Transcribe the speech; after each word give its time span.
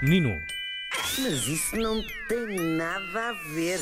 Nino. 0.00 0.42
Mas 1.18 1.46
isso 1.46 1.76
não 1.76 2.02
tem 2.28 2.56
nada 2.76 3.30
a 3.30 3.32
ver. 3.32 3.80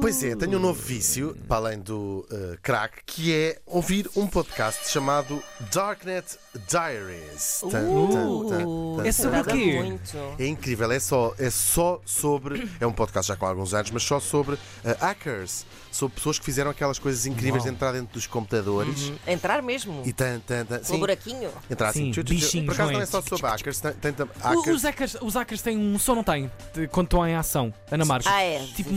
Pois 0.00 0.22
é, 0.22 0.36
tenho 0.36 0.58
um 0.58 0.60
novo 0.60 0.80
vício, 0.80 1.36
para 1.48 1.56
além 1.56 1.78
do 1.80 2.26
uh, 2.30 2.56
crack, 2.62 2.98
que 3.04 3.34
é 3.34 3.58
ouvir 3.66 4.08
um 4.14 4.26
podcast 4.26 4.88
chamado 4.88 5.42
Darknet 5.72 6.38
Diaries. 6.68 7.60
Tan, 7.62 7.70
tan, 7.70 8.48
tan, 8.48 8.96
tan, 8.96 9.06
É 9.06 9.12
sobre 9.12 9.40
o 9.40 9.44
quê? 9.44 9.98
É 10.38 10.46
incrível, 10.46 10.90
é 10.92 11.00
só, 11.00 11.34
é 11.38 11.50
só 11.50 12.00
sobre. 12.04 12.68
É 12.80 12.86
um 12.86 12.92
podcast 12.92 13.28
já 13.28 13.36
com 13.36 13.46
alguns 13.46 13.74
anos, 13.74 13.90
mas 13.90 14.02
só 14.02 14.20
sobre 14.20 14.54
uh, 14.54 14.60
hackers. 15.00 15.66
Sobre 15.90 16.14
pessoas 16.16 16.38
que 16.38 16.44
fizeram 16.44 16.70
aquelas 16.70 16.98
coisas 16.98 17.24
incríveis 17.26 17.64
de 17.64 17.70
entrar 17.70 17.92
dentro 17.92 18.12
dos 18.12 18.26
computadores 18.26 19.10
Entrar 19.26 19.62
mesmo. 19.62 20.02
e 20.04 20.12
tan, 20.12 20.38
tan, 20.40 20.64
tan. 20.64 20.84
Sim, 20.84 20.98
buraquinho. 20.98 21.50
entrar 21.68 21.88
assim. 21.88 22.12
Sim, 22.12 22.66
Por 22.66 22.74
acaso 22.74 22.92
não 22.92 23.00
é? 23.00 23.02
é 23.02 23.06
só 23.06 23.22
sobre 23.22 23.46
hackers, 23.46 23.80
tem, 23.80 23.92
tem, 23.94 24.14
hackers. 24.38 24.76
Os 24.76 24.82
hackers, 24.82 25.16
os 25.20 25.34
hackers 25.34 25.62
têm 25.62 25.78
um 25.78 25.98
som, 25.98 26.14
não 26.14 26.22
têm? 26.22 26.50
Quando 26.92 27.06
estão 27.06 27.26
em 27.26 27.34
ação. 27.34 27.72
Ana 27.90 28.04
Marques. 28.04 28.30
Ah, 28.30 28.42
é. 28.42 28.64
Tipo, 28.76 28.90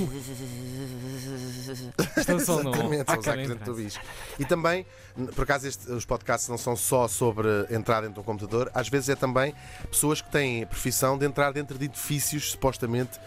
é 2.28 2.34
no 2.34 2.40
Exatamente, 2.40 2.46
são 2.46 2.58
os 2.58 2.66
hacker 2.66 3.06
hackers 3.26 3.48
dentro 3.48 3.74
do. 3.74 3.82
E 4.40 4.46
também, 4.46 4.86
por 5.36 5.44
acaso, 5.44 5.68
este- 5.68 5.92
os 5.92 6.06
podcasts 6.06 6.50
não 6.50 6.58
são 6.58 6.76
só 6.76 7.08
sobre 7.08 7.48
entrar 7.70 8.02
dentro 8.02 8.16
de 8.16 8.20
um 8.20 8.24
computador, 8.24 8.70
às 8.74 8.88
vezes 8.90 9.10
é 9.10 9.16
também 9.16 9.54
pessoas 9.90 10.22
que 10.22 10.30
têm 10.30 10.64
a 10.64 10.68
profissão 10.68 11.18
de 11.18 11.26
entrar 11.26 11.52
dentro 11.54 11.78
de 11.78 11.86
edifícios, 11.86 12.52
supostamente 12.52 13.20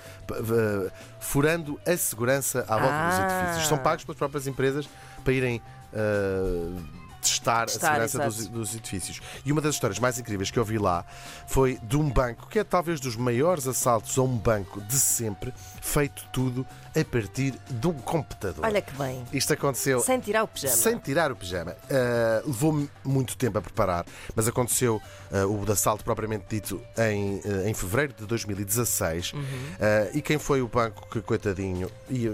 furando 1.21 1.81
a 1.87 1.97
segurança 1.97 2.61
à 2.69 2.79
volta 2.79 3.07
dos 3.09 3.19
Ah. 3.19 3.41
edifícios. 3.43 3.69
São 3.69 3.79
pagos 3.79 4.05
pelas 4.05 4.19
próprias 4.19 4.47
empresas 4.47 4.89
para 5.23 5.33
irem. 5.33 5.63
ah, 5.93 7.04
testar, 7.45 7.67
Testar, 7.67 8.01
a 8.01 8.09
segurança 8.09 8.19
dos, 8.25 8.49
dos 8.49 8.75
edifícios. 8.75 9.21
E 9.45 9.53
uma 9.53 9.61
das 9.61 9.75
histórias 9.75 9.99
mais 9.99 10.19
incríveis 10.19 10.51
que 10.51 10.59
eu 10.59 10.65
vi 10.65 10.79
lá 10.79 11.05
foi 11.47 11.79
de 11.83 11.97
um 11.97 12.09
banco, 12.11 12.49
que 12.49 12.59
é 12.59 12.65
talvez 12.65 13.01
dos 13.01 13.17
maiores 13.17 13.67
assaltos 13.67 14.17
a 14.19 14.23
um 14.23 14.37
banco 14.37 14.81
de 14.81 14.99
sempre, 14.99 15.53
feito 15.81 16.25
tudo 16.33 16.67
a 16.97 17.05
partir 17.05 17.55
de 17.69 17.87
um 17.89 17.95
computador. 17.95 18.65
Olha 18.65 18.81
que 18.81 18.93
bem. 18.95 19.25
Isto 19.33 19.53
aconteceu 19.53 20.01
Sem 20.01 20.21
tirar 20.21 20.45
o 20.45 20.49
pijama. 20.49 20.75
sem 20.75 20.99
tirar 20.99 21.33
o 21.33 21.37
pijama. 21.37 21.73
Uh, 21.73 22.47
Levou-me 22.47 22.89
muito 23.03 23.37
tempo 23.37 23.59
a 23.59 23.63
preparar, 23.63 24.07
mas 24.35 24.47
aconteceu 24.47 25.01
uh, 25.31 25.47
o 25.47 25.71
assalto 25.71 26.05
propriamente 26.05 26.45
dito 26.49 26.81
em, 26.97 27.37
uh, 27.39 27.67
em 27.67 27.75
fevereiro 27.75 28.15
de 28.17 28.27
2016. 28.27 29.33
Uhum. 29.33 29.41
Uh, 29.41 29.45
e 30.15 30.23
quem 30.23 30.39
foi 30.39 30.63
o 30.63 30.69
banco 30.69 31.09
que, 31.11 31.21
coitadinho, 31.21 31.91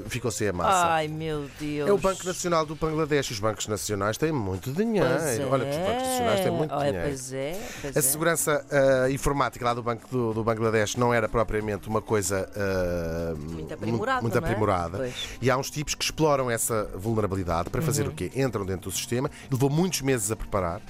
ficou 0.08 0.30
sem 0.30 0.48
a 0.48 0.52
massa? 0.52 0.86
Ai, 0.86 1.08
meu 1.08 1.48
Deus. 1.58 1.88
É 1.88 1.92
o 1.92 1.98
Banco 1.98 2.24
Nacional 2.26 2.66
do 2.66 2.74
Bangladesh. 2.74 3.30
Os 3.30 3.40
bancos 3.40 3.66
nacionais 3.66 4.18
têm 4.18 4.32
muito 4.32 4.72
dinheiro. 4.72 4.99
É. 5.04 5.46
Olha 5.46 5.64
que 5.64 5.70
os 5.70 5.76
bancos 5.76 6.02
nacionais 6.08 6.40
têm 6.40 6.50
muito 6.52 6.76
dinheiro. 6.76 6.98
Pois 7.02 7.32
é, 7.32 7.60
pois 7.82 7.96
A 7.96 7.98
é. 7.98 8.02
segurança 8.02 8.64
uh, 9.06 9.10
informática 9.10 9.64
lá 9.64 9.74
do 9.74 9.82
Banco 9.82 10.06
do, 10.08 10.34
do 10.34 10.44
Bangladesh 10.44 10.96
não 10.96 11.12
era 11.14 11.28
propriamente 11.28 11.88
uma 11.88 12.00
coisa 12.02 12.48
uh, 12.54 13.36
Muito 13.36 13.74
aprimorada, 13.74 14.22
muito 14.22 14.34
é? 14.34 14.38
aprimorada. 14.38 14.98
Pois. 14.98 15.14
E 15.40 15.50
há 15.50 15.56
uns 15.56 15.70
tipos 15.70 15.94
que 15.94 16.04
exploram 16.04 16.50
essa 16.50 16.84
vulnerabilidade 16.94 17.70
para 17.70 17.82
fazer 17.82 18.04
Uhum. 18.06 18.10
o 18.10 18.14
quê? 18.14 18.30
Entram 18.34 18.64
dentro 18.64 18.90
do 18.90 18.96
sistema, 18.96 19.30
levou 19.50 19.68
muitos 19.70 20.00
meses 20.02 20.30
a 20.30 20.36
preparar. 20.36 20.80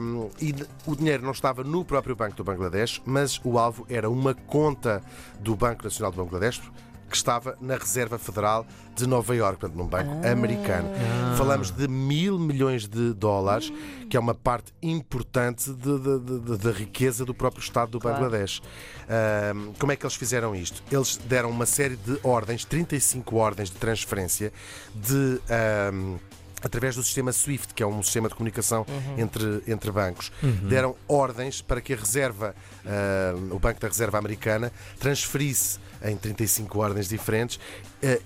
um, 0.00 0.30
e 0.40 0.54
o 0.86 0.96
dinheiro 0.96 1.22
não 1.22 1.32
estava 1.32 1.62
no 1.64 1.84
próprio 1.84 2.16
Banco 2.16 2.36
do 2.36 2.44
Bangladesh, 2.44 3.02
mas 3.04 3.40
o 3.44 3.58
alvo 3.58 3.86
era 3.90 4.08
uma 4.08 4.34
conta 4.34 5.02
do 5.40 5.54
Banco 5.56 5.84
Nacional 5.84 6.10
do 6.12 6.22
Bangladesh 6.24 6.60
que 7.12 7.16
estava 7.18 7.56
na 7.60 7.76
Reserva 7.76 8.18
Federal 8.18 8.66
de 8.96 9.06
Nova 9.06 9.36
Iorque, 9.36 9.60
portanto, 9.60 9.76
num 9.78 9.86
banco 9.86 10.10
Ah. 10.24 10.32
americano. 10.32 10.88
Falamos 11.36 11.70
de 11.70 11.86
mil 11.86 12.38
milhões 12.38 12.88
de 12.88 13.12
dólares, 13.14 13.72
que 14.10 14.16
é 14.16 14.20
uma 14.20 14.34
parte 14.34 14.72
importante 14.82 15.70
da 15.72 16.70
riqueza 16.72 17.24
do 17.24 17.32
próprio 17.32 17.62
Estado 17.62 17.92
do 17.92 18.00
Claro. 18.00 18.16
Bangladesh. 18.20 18.60
Ahm, 19.08 19.72
como 19.78 19.92
é 19.92 19.96
que 19.96 20.04
eles 20.04 20.14
fizeram 20.16 20.54
isto? 20.54 20.82
Eles 20.90 21.16
deram 21.28 21.50
uma 21.50 21.66
série 21.66 21.96
de 21.96 22.18
ordens, 22.22 22.64
35 22.64 23.36
ordens 23.36 23.70
de 23.70 23.76
transferência 23.76 24.52
de. 24.94 25.40
ahm, 25.50 26.16
Através 26.62 26.96
do 26.96 27.02
sistema 27.02 27.32
SWIFT, 27.32 27.74
que 27.74 27.82
é 27.82 27.86
um 27.86 28.02
sistema 28.02 28.28
de 28.28 28.34
comunicação 28.34 28.86
entre, 29.18 29.62
entre 29.66 29.90
bancos, 29.90 30.30
deram 30.68 30.94
ordens 31.08 31.60
para 31.60 31.80
que 31.80 31.92
a 31.92 31.96
reserva, 31.96 32.54
ahm, 32.84 33.52
o 33.52 33.58
Banco 33.58 33.80
da 33.80 33.88
Reserva 33.88 34.18
Americana, 34.18 34.72
transferisse 34.98 35.78
em 36.04 36.16
35 36.16 36.78
ordens 36.78 37.08
diferentes 37.08 37.58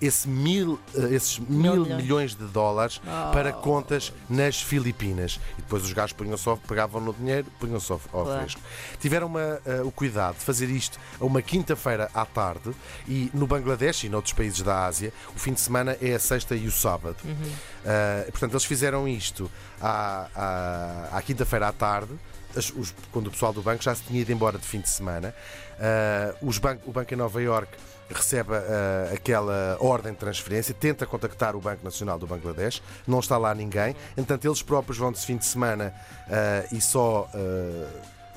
esse 0.01 0.27
mil, 0.27 0.79
eh, 0.95 1.13
esses 1.13 1.37
mil 1.39 1.73
milhões. 1.77 2.01
milhões 2.01 2.35
de 2.35 2.45
dólares 2.45 2.99
para 3.31 3.53
contas 3.53 4.11
nas 4.29 4.61
Filipinas. 4.61 5.39
E 5.57 5.61
depois 5.61 5.83
os 5.83 5.93
gajos 5.93 6.13
punham 6.13 6.35
só, 6.37 6.55
pegavam 6.55 6.99
no 7.01 7.13
dinheiro, 7.13 7.45
punham 7.59 7.79
só 7.79 7.99
ao 8.11 8.23
Claro. 8.23 8.39
fresco. 8.39 8.61
Tiveram 8.99 9.27
uma, 9.27 9.59
eh, 9.65 9.81
o 9.83 9.91
cuidado 9.91 10.35
de 10.37 10.43
fazer 10.43 10.69
isto 10.69 10.99
a 11.19 11.25
uma 11.25 11.41
quinta-feira 11.41 12.09
à 12.13 12.25
tarde 12.25 12.71
e 13.07 13.29
no 13.33 13.45
Bangladesh 13.47 14.03
e 14.05 14.09
noutros 14.09 14.33
países 14.33 14.61
da 14.61 14.85
Ásia, 14.85 15.13
o 15.35 15.39
fim 15.39 15.53
de 15.53 15.59
semana 15.61 15.97
é 16.01 16.13
a 16.15 16.19
sexta 16.19 16.55
e 16.55 16.65
o 16.67 16.71
sábado. 16.71 17.17
Eh, 17.85 18.27
portanto, 18.31 18.53
eles 18.53 18.65
fizeram 18.65 19.07
isto 19.07 19.49
à, 19.81 20.27
à, 21.11 21.17
à 21.17 21.21
quinta-feira 21.21 21.67
à 21.67 21.71
tarde. 21.71 22.11
As- 22.55 22.71
os- 22.71 22.93
quando 23.11 23.27
o 23.27 23.31
pessoal 23.31 23.51
do 23.53 23.61
banco 23.61 23.83
já 23.83 23.93
se 23.95 24.03
tinha 24.03 24.21
ido 24.21 24.31
embora 24.31 24.57
de 24.57 24.65
fim 24.65 24.79
de 24.79 24.89
semana, 24.89 25.33
Eh, 25.79 26.33
os 26.41 26.57
ban- 26.57 26.79
o 26.87 26.91
banco 26.91 27.13
em 27.13 27.17
Nova 27.17 27.39
York 27.39 27.71
recebe 28.09 28.49
eh, 28.51 29.11
aquela 29.13 29.77
ordem 29.79 30.11
de 30.11 30.17
transferência, 30.17 30.73
tenta 30.73 31.05
contactar 31.05 31.55
o 31.55 31.61
Banco 31.61 31.83
Nacional 31.83 32.17
do 32.17 32.25
Bangladesh, 32.25 32.81
não 33.05 33.19
está 33.19 33.37
lá 33.37 33.53
ninguém, 33.53 33.95
entanto 34.17 34.47
eles 34.47 34.63
próprios 34.63 34.97
vão 34.97 35.11
de 35.11 35.19
fim 35.19 35.37
de 35.37 35.45
semana 35.45 35.93
eh, 36.27 36.67
e 36.71 36.81
só. 36.81 37.29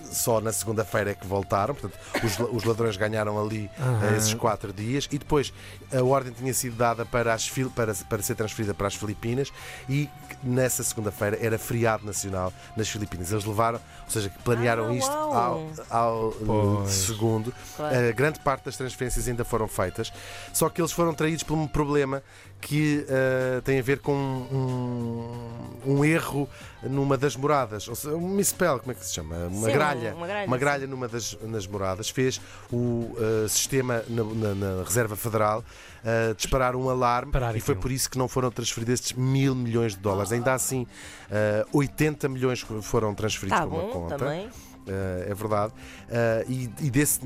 Eh, 0.03 0.07
só 0.13 0.41
na 0.41 0.53
segunda-feira 0.53 1.11
é 1.11 1.15
que 1.15 1.27
voltaram, 1.27 1.75
portanto, 1.75 1.99
os, 2.25 2.39
os 2.53 2.65
ladrões 2.65 2.97
ganharam 2.97 3.41
ali 3.41 3.71
eh, 3.79 4.17
esses 4.17 4.35
quatro 4.35 4.73
dias 4.73 5.09
e 5.11 5.19
depois 5.19 5.53
a 5.93 6.03
ordem 6.03 6.33
tinha 6.33 6.53
sido 6.55 6.77
dada 6.77 7.05
para, 7.05 7.33
as, 7.35 7.49
para, 7.75 7.95
para 7.95 8.23
ser 8.23 8.35
transferida 8.35 8.75
para 8.75 8.87
as 8.87 8.95
Filipinas 8.95 9.53
e 9.89 10.09
nessa 10.43 10.83
segunda-feira 10.83 11.39
era 11.41 11.59
feriado 11.59 12.05
nacional 12.05 12.53
nas 12.77 12.89
Filipinas. 12.89 13.31
Eles 13.33 13.45
levaram, 13.45 13.79
ou 14.05 14.11
seja, 14.11 14.29
que 14.29 14.39
planearam 14.43 14.89
Ah, 14.89 14.95
isto 14.95 15.11
ao, 15.11 15.31
uau. 15.31 15.71
ao 15.91 16.85
eh, 16.85 16.89
segundo. 16.89 17.53
Claro. 17.77 18.09
A 18.09 18.13
grande 18.13 18.41
parte 18.41 18.65
das 18.65 18.77
transferências 18.77 19.29
ainda 19.29 19.45
foram 19.45 19.69
feitas, 19.69 20.13
só 20.53 20.69
que 20.69 20.81
eles 20.81 20.93
foram 20.93 21.13
traídos 21.15 21.43
por 21.43 21.55
um 21.57 21.67
problema 21.67 22.23
que 22.61 23.05
eh, 23.09 23.61
tem 23.65 23.79
a 23.79 23.83
ver 23.83 24.01
com 24.01 24.13
um, 24.15 25.93
um 25.93 26.05
erro 26.05 26.49
numa 26.83 27.17
das 27.17 27.37
moradas, 27.37 27.89
ou 27.89 27.95
seja, 27.95 28.15
um 28.15 28.29
misspell, 28.29 28.79
como 28.79 28.93
é 28.93 28.95
que 28.95 29.05
se 29.05 29.15
chama? 29.15 29.37
Uma 29.47 29.67
Sim, 29.67 29.73
gralha. 29.73 30.15
uma 30.15 30.27
gralha, 30.27 30.47
Uma 30.47 30.59
gralha 30.59 30.87
numa 30.87 31.09
das 31.09 31.37
nas 31.43 31.67
moradas 31.67 32.09
fez 32.11 32.41
o 32.73 33.15
eh, 33.19 33.49
sistema 33.49 34.03
na, 34.09 34.25
na- 34.25 34.55
na 34.55 34.83
Reserva 34.85 35.17
Federal 35.17 35.65
eh, 36.05 36.35
disparar 36.37 36.75
um 36.77 36.89
alarme 36.89 37.33
Parar 37.33 37.55
e 37.57 37.61
foi 37.61 37.75
por 37.75 37.91
isso 37.91 38.09
que 38.11 38.17
não 38.19 38.29
foram 38.29 38.51
transferidos 38.51 38.95
estes 38.95 39.13
mil 39.13 39.55
milhões 39.55 39.95
de 39.95 40.01
dólares. 40.01 40.33
Ainda 40.33 40.55
assim, 40.55 40.87
eh, 41.31 41.67
80 41.73 42.29
milhões 42.29 42.61
foram 42.83 43.15
transferidos 43.15 43.59
Tá 43.59 43.67
para 43.67 43.75
uma 43.77 43.83
bom, 43.85 43.91
conta. 43.91 44.17
também. 44.17 44.49
Uh, 44.91 45.31
é 45.31 45.35
verdade. 45.35 45.73
Uh, 46.09 46.51
e, 46.51 46.71
e 46.81 46.91
desse 46.91 47.21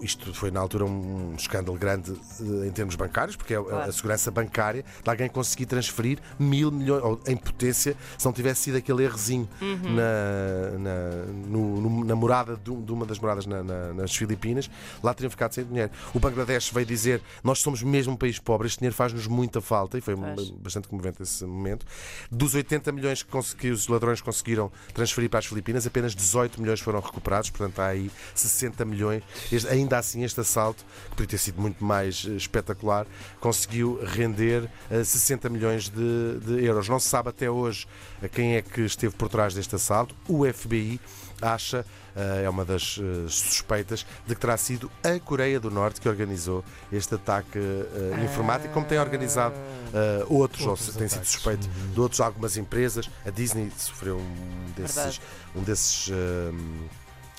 isto 0.00 0.34
foi 0.34 0.50
na 0.50 0.58
altura 0.60 0.84
um, 0.84 1.34
escândalo 1.36 1.78
grande 1.78 2.10
uh, 2.10 2.64
em 2.64 2.70
termos 2.72 2.96
bancários, 2.96 3.36
porque 3.36 3.54
é 3.54 3.56
a- 3.56 3.60
a, 3.60 3.64
Claro. 3.64 3.92
segurança 3.92 4.30
bancária 4.30 4.84
de 5.04 5.08
alguém 5.10 5.28
conseguir 5.28 5.66
transferir 5.66 6.18
mil 6.38 6.70
milhões 6.72 7.02
ou, 7.04 7.20
em 7.26 7.36
potência 7.36 7.96
se 8.18 8.24
não 8.24 8.32
tivesse 8.32 8.62
sido 8.62 8.76
aquele 8.78 9.04
errozinho 9.04 9.48
Uhum. 9.60 9.94
na, 9.94 10.78
na, 10.78 11.24
no- 11.48 11.80
no- 11.80 12.04
na 12.04 12.16
morada 12.16 12.56
de, 12.56 12.74
de 12.74 12.92
uma 12.92 13.06
das 13.06 13.18
moradas 13.18 13.46
na- 13.46 13.62
na- 13.62 13.92
nas 13.92 14.14
Filipinas, 14.14 14.68
lá 15.02 15.14
teriam 15.14 15.30
ficado 15.30 15.52
sem 15.52 15.64
dinheiro. 15.64 15.90
O 16.14 16.18
Bangladesh 16.18 16.70
veio 16.70 16.86
dizer: 16.86 17.20
Nós 17.44 17.58
somos 17.60 17.82
mesmo 17.82 18.14
um 18.14 18.16
país 18.16 18.38
pobre, 18.38 18.66
este 18.66 18.78
dinheiro 18.78 18.96
faz-nos 18.96 19.26
muita 19.26 19.60
falta, 19.60 19.96
e 19.98 20.00
foi 20.00 20.16
Faz. 20.16 20.50
bastante 20.50 20.88
comovente 20.88 21.22
esse 21.22 21.44
momento. 21.44 21.86
Dos 22.30 22.54
80 22.54 22.90
milhões 22.92 23.22
que, 23.22 23.54
que 23.56 23.70
os 23.70 23.86
ladrões 23.88 24.20
conseguiram 24.20 24.72
transferir 24.94 25.28
para 25.30 25.38
as 25.38 25.46
Filipinas, 25.46 25.86
apenas 25.86 26.14
18 26.14 26.60
milhões 26.60 26.80
foram 26.80 26.95
recuperados, 27.00 27.50
portanto 27.50 27.78
há 27.80 27.86
aí 27.88 28.10
60 28.34 28.84
milhões. 28.84 29.22
Este- 29.52 29.68
ainda 29.68 29.98
assim, 29.98 30.24
este 30.24 30.40
assalto, 30.40 30.84
que 31.04 31.10
podia 31.10 31.26
ter 31.28 31.38
sido 31.38 31.60
muito 31.60 31.84
mais 31.84 32.24
eh, 32.28 32.32
espetacular, 32.32 33.06
conseguiu 33.40 34.00
render 34.04 34.68
eh, 34.90 35.04
60 35.04 35.48
milhões 35.48 35.88
de, 35.88 36.38
de 36.40 36.64
euros. 36.64 36.88
Não 36.88 36.98
se 36.98 37.08
sabe 37.08 37.28
até 37.30 37.50
hoje 37.50 37.86
eh, 38.22 38.28
quem 38.28 38.56
é 38.56 38.62
que 38.62 38.82
esteve 38.82 39.14
por 39.14 39.28
trás 39.28 39.54
deste 39.54 39.74
assalto. 39.74 40.14
O 40.28 40.44
FBI 40.52 41.00
acha, 41.42 41.84
eh, 42.16 42.42
é 42.44 42.48
uma 42.48 42.64
das 42.64 42.98
eh, 42.98 43.28
suspeitas, 43.28 44.06
de 44.26 44.34
que 44.34 44.40
terá 44.40 44.56
sido 44.56 44.90
a 45.04 45.18
Coreia 45.20 45.60
do 45.60 45.70
Norte 45.70 46.00
que 46.00 46.08
organizou 46.08 46.64
este 46.90 47.14
ataque 47.14 47.58
eh, 47.58 48.24
informático, 48.24 48.72
como 48.72 48.86
tem 48.86 48.98
organizado 48.98 49.54
eh, 49.92 50.24
outros, 50.28 50.62
ou 50.64 50.70
Outros 50.70 50.86
se- 50.92 50.98
tem 50.98 51.08
sido 51.08 51.24
suspeito 51.26 51.68
de 51.92 52.00
outros 52.00 52.20
algumas 52.22 52.56
empresas. 52.56 53.10
A 53.26 53.30
Disney 53.30 53.70
sofreu 53.76 54.16
um 54.18 54.72
desses, 54.74 54.94
Verdade. 54.96 55.20
um 55.54 55.62
desses 55.62 56.08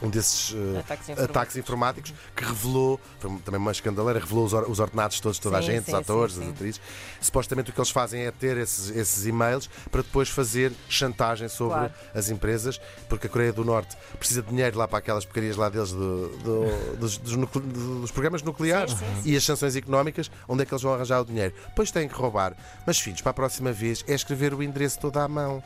um 0.02 0.10
desses 0.10 0.54
eh, 0.56 0.80
Ataques 0.80 1.10
ataques 1.20 1.56
informáticos 1.58 2.14
que 2.36 2.44
revelou, 2.44 3.00
foi 3.20 3.32
também 3.44 3.60
uma 3.60 3.72
escandaleira, 3.72 4.20
revelou 4.20 4.46
os, 4.46 4.54
or- 4.54 4.70
os 4.70 4.80
ordenados 4.80 5.20
todos, 5.20 5.40
toda 5.40 5.58
a 5.58 5.62
Sim, 5.62 5.68
gente, 5.72 5.86
sim, 5.86 5.92
os 5.92 5.98
atores, 5.98 6.36
sim, 6.36 6.44
as 6.44 6.50
atrizes. 6.50 6.82
Supostamente 7.20 7.72
o 7.72 7.74
que 7.74 7.80
eles 7.80 7.90
fazem 7.90 8.22
é 8.22 8.32
ter 8.32 8.58
esses, 8.58 8.96
esses 8.96 9.26
e-mails 9.26 9.68
para 9.92 10.04
depois 10.04 10.30
fazer 10.30 10.72
chantagem 10.88 11.48
sobre 11.50 11.78
Claro. 11.80 11.94
as 12.14 12.30
empresas, 12.30 12.80
porque 13.10 13.26
a 13.26 13.30
Coreia 13.30 13.52
do 13.52 13.66
Norte 13.66 13.98
precisa 14.20 14.44
de 14.44 14.50
dinheiro 14.50 14.78
lá 14.78 14.88
para 14.88 15.00
aquelas 15.00 15.26
porcarias 15.26 15.56
lá 15.58 15.68
deles 15.68 15.92
do- 15.92 16.30
do- 16.40 16.96
dos, 16.98 17.18
dos 17.18 17.36
nucle- 17.36 17.62
dos 17.62 18.12
programas 18.12 18.44
nucleares 18.44 18.96
e 19.26 19.36
as 19.36 19.44
sanções 19.44 19.76
económicas, 19.76 20.30
onde 20.48 20.62
é 20.62 20.66
que 20.66 20.74
eles 20.74 20.84
vão 20.84 20.94
arranjar 20.94 21.22
o 21.22 21.26
dinheiro? 21.26 21.56
Depois 21.70 21.90
têm 21.90 22.08
que 22.08 22.14
roubar. 22.16 22.56
Mas 22.86 23.00
filhos, 23.00 23.22
para 23.22 23.32
a 23.32 23.34
próxima 23.34 23.72
vez 23.72 24.06
é 24.08 24.14
escrever 24.14 24.54
o 24.54 24.62
endereço 24.62 25.00
todo 25.00 25.18
à 25.18 25.28
mão. 25.28 25.64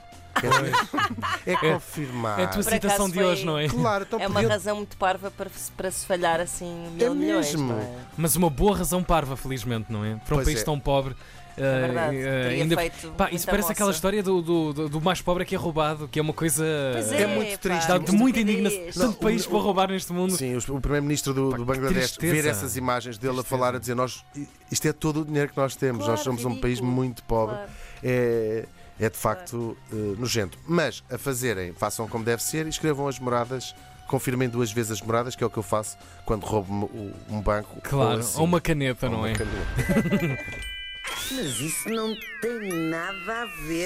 É, 1.45 1.51
é 1.53 1.55
confirmar. 1.57 2.39
É 2.39 2.43
a 2.43 2.47
tua 2.47 2.63
Por 2.63 2.71
citação 2.71 3.07
de 3.09 3.15
foi- 3.15 3.23
hoje, 3.25 3.45
não 3.45 3.57
é? 3.57 3.67
Claro, 3.67 4.05
então 4.07 4.19
É 4.19 4.27
uma 4.27 4.33
podiam- 4.35 4.51
razão 4.51 4.75
muito 4.77 4.97
parva 4.97 5.31
para, 5.31 5.49
se- 5.49 5.71
para 5.71 5.91
se 5.91 6.05
falhar 6.05 6.39
assim 6.39 6.89
mil 6.95 7.07
É 7.11 7.15
milhões. 7.15 7.47
mesmo. 7.53 7.73
não 7.73 7.79
é? 7.79 7.95
Mas 8.17 8.35
uma 8.35 8.49
boa 8.49 8.77
razão 8.77 9.03
parva, 9.03 9.35
felizmente, 9.37 9.91
não 9.91 10.03
é? 10.05 10.15
Para 10.15 10.35
um 10.35 10.37
Pois 10.37 10.45
país 10.45 10.61
é. 10.61 10.63
tão 10.63 10.79
pobre. 10.79 11.15
É 11.57 11.61
eh, 11.63 11.81
verdade. 11.81 12.15
Teria 12.17 12.63
ainda- 12.63 12.75
feito 12.77 13.11
Pá, 13.17 13.29
isso 13.29 13.45
parece 13.45 13.63
moça. 13.63 13.73
aquela 13.73 13.91
história 13.91 14.23
do, 14.23 14.41
do, 14.41 14.89
do- 14.89 15.01
mais 15.01 15.21
pobre 15.21 15.43
que 15.43 15.53
é 15.53 15.57
roubado, 15.57 16.07
que 16.07 16.17
é 16.17 16.21
uma 16.21 16.31
coisa. 16.33 16.65
É 16.65 17.23
é, 17.23 17.27
muito 17.27 17.51
pá, 17.51 17.57
triste. 17.57 17.87
Dá 17.89 17.97
de 17.97 18.11
muita 18.13 18.39
indignação. 18.39 18.79
Tanto 18.93 19.17
país 19.19 19.45
o- 19.45 19.49
para 19.49 19.59
roubar 19.59 19.89
neste 19.89 20.13
mundo. 20.13 20.31
Sim, 20.31 20.55
os- 20.55 20.67
o 20.69 20.79
primeiro-ministro 20.79 21.33
do, 21.33 21.49
Pá, 21.51 21.57
do 21.57 21.65
que 21.65 21.71
Bangladesh 21.73 22.11
tristeza. 22.11 22.33
ver 22.33 22.45
essas 22.49 22.77
imagens 22.77 23.17
dele 23.17 23.33
a 23.33 23.35
Tristeza. 23.43 23.57
falar, 23.57 23.75
a 23.75 23.79
dizer: 23.79 23.95
nós, 23.95 24.23
isto 24.71 24.87
é 24.87 24.93
todo 24.93 25.21
o 25.21 25.25
dinheiro 25.25 25.49
que 25.51 25.57
nós 25.57 25.75
temos, 25.75 25.97
Claro, 25.99 26.13
nós 26.13 26.21
somos 26.21 26.45
um 26.45 26.51
país 26.55 26.75
ridículo. 26.79 26.91
muito 26.93 27.21
pobre. 27.23 27.55
Claro. 27.57 27.71
É, 28.01 28.65
é 29.01 29.09
de 29.09 29.17
facto 29.17 29.75
eh, 29.91 29.95
nojento. 30.17 30.57
Mas 30.67 31.03
a 31.09 31.17
fazerem, 31.17 31.73
façam 31.73 32.07
como 32.07 32.23
deve 32.23 32.43
ser 32.43 32.65
e 32.67 32.69
escrevam 32.69 33.07
as 33.07 33.19
moradas. 33.19 33.75
Confirmem 34.07 34.47
duas 34.49 34.71
vezes 34.71 34.91
as 34.91 35.01
moradas, 35.01 35.35
que 35.35 35.43
é 35.43 35.47
o 35.47 35.49
que 35.49 35.57
eu 35.57 35.63
faço 35.63 35.97
quando 36.25 36.43
roubo 36.43 36.89
um, 37.29 37.41
banco. 37.41 37.79
Claro, 37.81 38.19
assim, 38.19 38.37
ou 38.37 38.45
uma 38.45 38.59
caneta, 38.59 39.05
ou 39.07 39.11
não 39.11 39.19
uma 39.19 39.29
é? 39.29 39.33
caneta. 39.33 40.45
Mas 41.31 41.59
isso 41.59 41.89
não 41.89 42.15
tem 42.41 42.73
nada 42.89 43.43
a 43.43 43.45
ver. 43.65 43.79